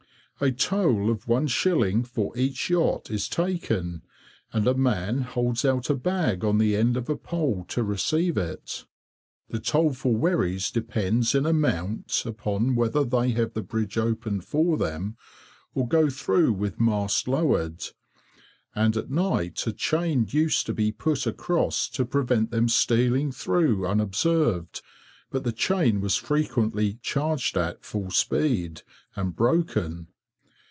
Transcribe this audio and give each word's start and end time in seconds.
A 0.43 0.51
toll 0.51 1.11
of 1.11 1.25
1s. 1.25 2.07
for 2.07 2.35
each 2.35 2.71
yacht 2.71 3.11
is 3.11 3.29
taken, 3.29 4.01
and 4.51 4.67
a 4.67 4.73
man 4.73 5.19
holds 5.21 5.63
out 5.63 5.87
a 5.87 5.93
bag 5.95 6.43
on 6.43 6.57
the 6.57 6.75
end 6.75 6.97
of 6.97 7.07
a 7.09 7.15
pole 7.15 7.63
to 7.67 7.83
receive 7.83 8.37
it. 8.37 8.85
The 9.49 9.59
toll 9.59 9.93
for 9.93 10.15
wherries 10.15 10.71
depends 10.71 11.35
in 11.35 11.45
amount 11.45 12.23
upon 12.25 12.73
whether 12.73 13.03
they 13.03 13.29
have 13.33 13.53
the 13.53 13.61
bridge 13.61 13.99
opened 13.99 14.43
for 14.43 14.79
them 14.79 15.15
or 15.75 15.87
go 15.87 16.09
through 16.09 16.53
with 16.53 16.81
mast 16.81 17.27
lowered, 17.27 17.83
and 18.73 18.97
at 18.97 19.11
night 19.11 19.67
a 19.67 19.71
chain 19.71 20.25
used 20.27 20.65
to 20.65 20.73
be 20.73 20.91
put 20.91 21.27
across 21.27 21.87
to 21.89 22.03
prevent 22.03 22.49
them 22.49 22.67
stealing 22.67 23.31
through 23.31 23.85
unobserved, 23.85 24.81
but 25.29 25.43
the 25.43 25.51
chain 25.51 26.01
was 26.01 26.15
frequently 26.15 26.97
"charged" 27.03 27.55
at 27.55 27.85
full 27.85 28.09
speed, 28.09 28.81
and 29.15 29.35
broken. 29.35 30.07